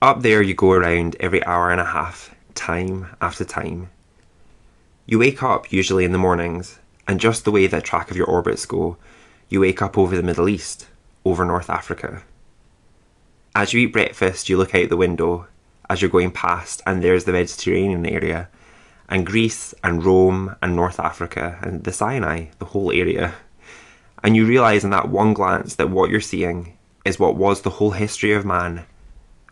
[0.00, 3.90] Up there, you go around every hour and a half, time after time.
[5.06, 6.78] You wake up usually in the mornings,
[7.08, 8.96] and just the way that track of your orbits go,
[9.48, 10.86] you wake up over the Middle East,
[11.24, 12.22] over North Africa.
[13.56, 15.48] As you eat breakfast, you look out the window
[15.90, 18.48] as you're going past, and there's the Mediterranean area,
[19.08, 23.34] and Greece, and Rome, and North Africa, and the Sinai, the whole area.
[24.22, 27.70] And you realise in that one glance that what you're seeing is what was the
[27.70, 28.84] whole history of man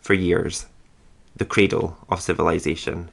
[0.07, 0.67] for years,
[1.35, 3.11] the cradle of civilization.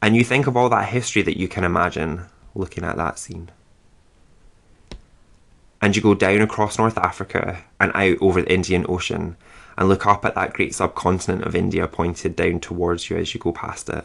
[0.00, 3.50] And you think of all that history that you can imagine looking at that scene.
[5.82, 9.36] And you go down across North Africa and out over the Indian Ocean
[9.76, 13.40] and look up at that great subcontinent of India pointed down towards you as you
[13.40, 14.04] go past it.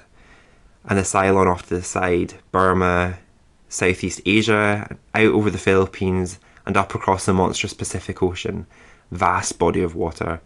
[0.86, 3.18] And the Ceylon off to the side, Burma,
[3.70, 8.68] Southeast Asia, out over the Philippines, and up across the monstrous Pacific Ocean.
[9.12, 10.42] Vast body of water.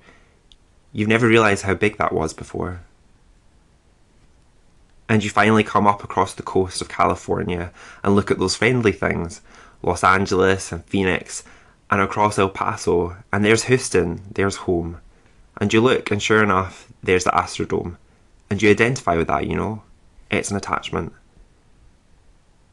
[0.98, 2.82] You've never realised how big that was before.
[5.08, 7.72] And you finally come up across the coast of California
[8.04, 9.42] and look at those friendly things
[9.84, 11.44] Los Angeles and Phoenix,
[11.92, 15.00] and across El Paso, and there's Houston, there's home.
[15.62, 17.98] And you look, and sure enough, there's the Astrodome.
[18.50, 19.84] And you identify with that, you know?
[20.32, 21.14] It's an attachment.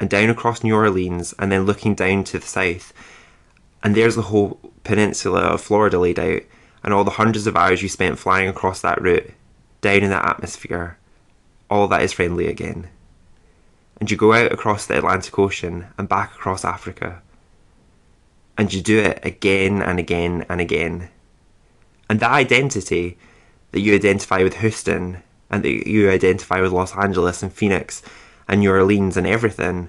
[0.00, 2.94] And down across New Orleans, and then looking down to the south,
[3.82, 6.40] and there's the whole peninsula of Florida laid out,
[6.84, 9.30] and all the hundreds of hours you spent flying across that route,
[9.80, 10.98] down in that atmosphere,
[11.70, 12.88] all that is friendly again.
[13.98, 17.22] And you go out across the Atlantic Ocean and back across Africa.
[18.58, 21.08] And you do it again and again and again.
[22.10, 23.16] And that identity
[23.72, 28.02] that you identify with Houston and that you identify with Los Angeles and Phoenix
[28.46, 29.88] and New Orleans and everything.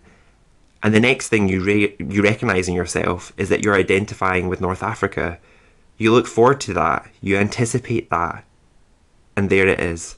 [0.82, 4.62] And the next thing you re- you recognize in yourself is that you're identifying with
[4.62, 5.40] North Africa
[5.98, 8.44] you look forward to that, you anticipate that,
[9.36, 10.18] and there it is.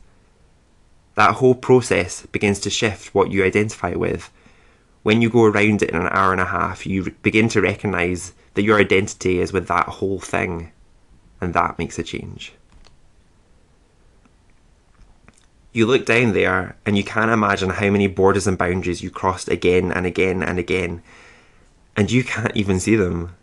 [1.16, 4.32] That whole process begins to shift what you identify with.
[5.04, 8.34] When you go around it in an hour and a half, you begin to recognize
[8.56, 10.72] that your identity is with that whole thing,
[11.40, 12.54] and that makes a change.
[15.72, 19.48] You look down there and you can't imagine how many borders and boundaries you crossed
[19.48, 21.04] again and again and again,
[21.96, 23.36] and you can't even see them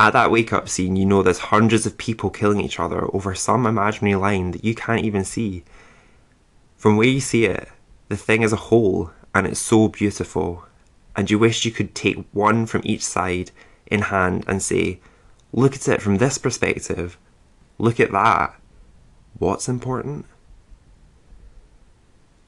[0.00, 3.34] at that wake up scene, you know there's hundreds of people killing each other over
[3.34, 5.62] some imaginary line that you can't even see.
[6.78, 7.68] From where you see it,
[8.08, 10.64] the thing is a whole, and it's so beautiful,
[11.14, 13.50] and you wish you could take one from each side
[13.88, 15.00] in hand and say,
[15.52, 17.18] Look at it from this perspective.
[17.76, 18.58] Look at that.
[19.38, 20.24] What's important?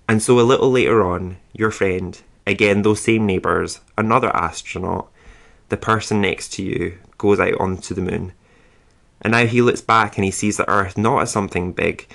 [0.09, 5.11] And so a little later on, your friend, again those same neighbours, another astronaut,
[5.69, 8.33] the person next to you goes out onto the moon.
[9.23, 12.09] And now he looks back and he sees the Earth not as something big,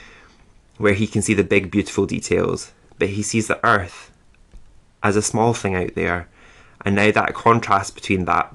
[0.77, 4.11] where he can see the big, beautiful details, but he sees the Earth
[5.01, 6.27] as a small thing out there.
[6.83, 8.53] And now that contrast between that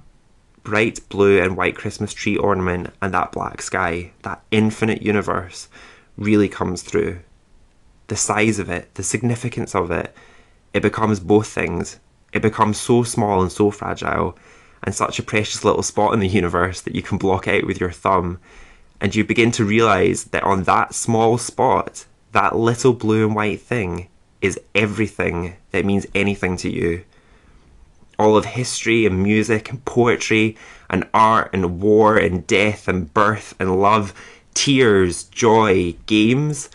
[0.62, 5.68] bright blue and white Christmas tree ornament and that black sky, that infinite universe,
[6.18, 7.20] really comes through.
[8.08, 10.14] The size of it, the significance of it,
[10.74, 11.98] it becomes both things.
[12.34, 14.36] It becomes so small and so fragile
[14.82, 17.80] and such a precious little spot in the universe that you can block out with
[17.80, 18.38] your thumb.
[19.00, 23.60] And you begin to realize that on that small spot, that little blue and white
[23.60, 24.08] thing
[24.40, 27.04] is everything that means anything to you.
[28.18, 30.56] All of history and music and poetry
[30.90, 34.12] and art and war and death and birth and love,
[34.54, 36.68] tears, joy, games,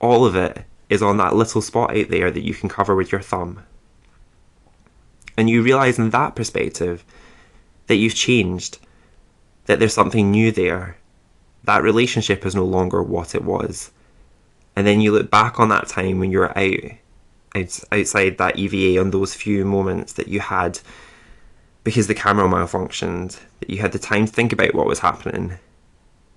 [0.00, 3.10] all of it is on that little spot out there that you can cover with
[3.10, 3.62] your thumb.
[5.36, 7.04] And you realize in that perspective
[7.86, 8.78] that you've changed,
[9.66, 10.96] that there's something new there.
[11.64, 13.90] That relationship is no longer what it was.
[14.74, 16.74] And then you look back on that time when you were out,
[17.90, 20.78] outside that EVA on those few moments that you had
[21.82, 25.56] because the camera malfunctioned, that you had the time to think about what was happening.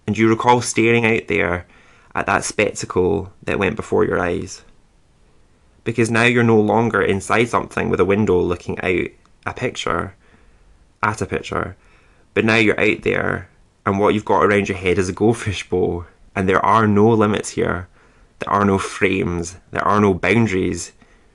[0.06, 1.66] And you recall staring out there
[2.14, 4.64] at that spectacle that went before your eyes.
[5.84, 9.08] Because now you're no longer inside something with a window looking out
[9.46, 10.14] a picture
[11.04, 11.76] at a picture,
[12.34, 13.50] but now you're out there
[13.86, 16.06] and what you've got around your head is a goldfish bowl,
[16.36, 17.88] and there are no limits here.
[18.38, 20.92] There are no frames, there are no boundaries.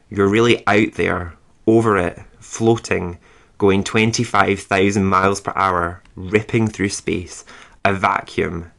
[0.08, 1.34] You're really out there,
[1.66, 3.18] over it, floating,
[3.58, 7.44] going 25,000 miles per hour, ripping through space,
[7.84, 8.70] a vacuum,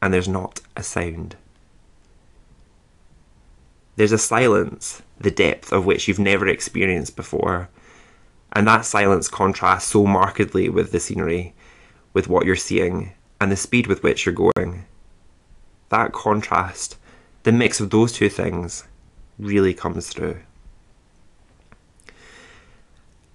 [0.00, 1.34] and there's not a sound.
[3.96, 7.68] There's a silence, the depth of which you've never experienced before,
[8.58, 11.54] and that silence contrasts so markedly with the scenery,
[12.12, 14.84] with what you're seeing, and the speed with which you're going.
[15.90, 16.96] that contrast,
[17.44, 18.88] the mix of those two things,
[19.38, 20.40] really comes through.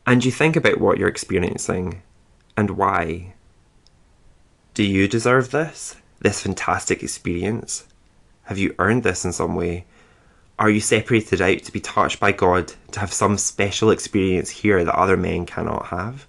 [0.05, 2.01] And you think about what you're experiencing
[2.57, 3.33] and why.
[4.73, 5.95] Do you deserve this?
[6.19, 7.87] This fantastic experience?
[8.43, 9.85] Have you earned this in some way?
[10.59, 14.83] Are you separated out to be touched by God, to have some special experience here
[14.83, 16.27] that other men cannot have?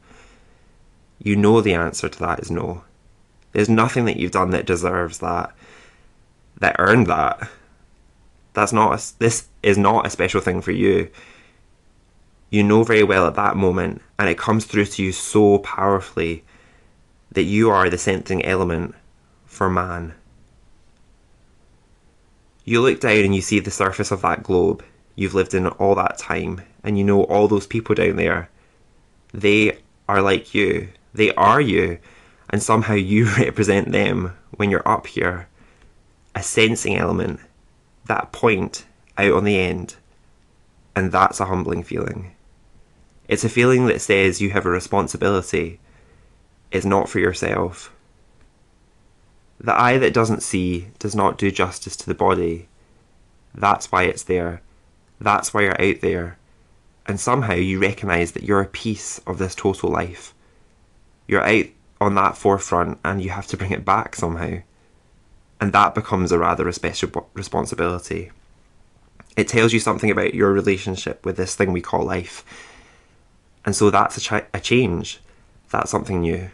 [1.23, 2.85] You know the answer to that is no.
[3.53, 5.55] There's nothing that you've done that deserves that,
[6.59, 7.49] that earned that.
[8.55, 11.11] That's not a, this is not a special thing for you.
[12.51, 16.45] You know very well at that moment, and it comes through to you so powerfully
[17.33, 18.95] that you are the sensing element
[19.45, 20.15] for man.
[22.65, 24.83] You look down and you see the surface of that globe
[25.17, 28.49] you've lived in all that time, and you know all those people down there.
[29.33, 29.79] They
[30.09, 30.89] are like you.
[31.13, 31.99] They are you.
[32.51, 35.49] And somehow you represent them when you're up here.
[36.35, 37.41] A sensing element,
[38.07, 38.87] that point
[39.17, 39.97] out on the end.
[40.97, 42.33] And that's a humbling feeling.
[43.29, 45.81] It's a feeling that says you have a responsibility.
[46.71, 47.94] It's not for yourself.
[49.65, 52.69] The eye that doesn't see does not do justice to the body.
[53.55, 54.61] That's why it's there.
[55.19, 56.37] That's why you're out there.
[57.07, 60.35] And somehow you recognise that you're a piece of this total life.
[61.27, 61.65] You're out
[61.99, 64.59] on that forefront and you have to bring it back somehow.
[65.63, 68.33] And that becomes a rather special responsibility.
[69.35, 72.45] It tells you something about your relationship with this thing we call life.
[73.65, 75.21] And so that's a, ch- a change.
[75.71, 76.51] That's something new.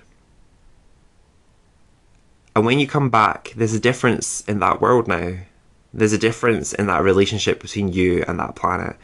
[2.61, 5.39] And when you come back, there's a difference in that world now.
[5.95, 8.97] There's a difference in that relationship between you and that planet,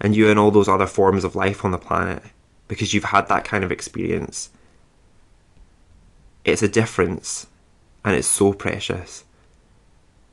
[0.00, 2.22] and you and all those other forms of life on the planet,
[2.68, 4.50] because you've had that kind of experience.
[6.44, 7.48] It's a difference,
[8.04, 9.24] and it's so precious.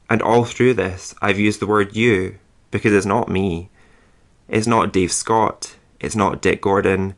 [0.08, 2.38] And all through this, I've used the word you
[2.70, 3.72] because it's not me.
[4.48, 5.76] It's not Dave Scott.
[6.00, 7.16] It's not Dick Gordon,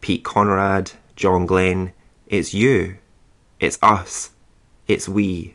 [0.00, 1.92] Pete Conrad, John Glenn.
[2.26, 2.96] It's you.
[3.60, 4.30] It's us.
[4.86, 5.54] It's we.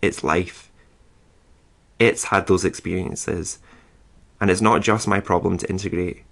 [0.00, 0.70] It's life.
[1.98, 3.58] It's had those experiences.
[4.40, 6.24] And it's not just my problem to integrate.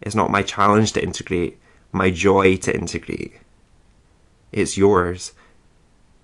[0.00, 1.58] It's not my challenge to integrate,
[1.92, 3.34] my joy to integrate.
[4.52, 5.32] It's yours.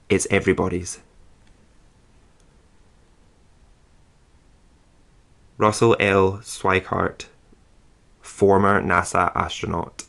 [0.08, 1.00] It's everybody's.
[5.58, 6.38] Russell L.
[6.38, 7.26] Schweickart,
[8.20, 10.04] former NASA astronaut.